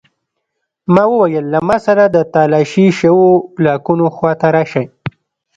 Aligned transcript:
ما 0.93 1.03
وویل 1.11 1.45
له 1.53 1.59
ما 1.67 1.77
سره 1.85 2.03
د 2.07 2.17
تالاشي 2.33 2.85
شویو 2.99 3.21
بلاکونو 3.55 4.05
خواته 4.15 4.47
راشئ 4.55 4.85